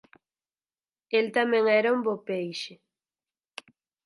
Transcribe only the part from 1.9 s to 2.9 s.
un bo peixe